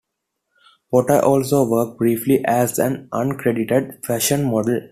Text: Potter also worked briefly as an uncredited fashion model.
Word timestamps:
Potter 0.89 1.23
also 1.23 1.63
worked 1.69 1.99
briefly 1.99 2.43
as 2.43 2.79
an 2.79 3.07
uncredited 3.13 4.03
fashion 4.03 4.49
model. 4.49 4.79